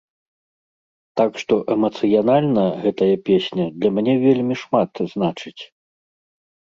[1.19, 5.63] Так што эмацыянальна гэтая песня для мяне вельмі шмат значыць.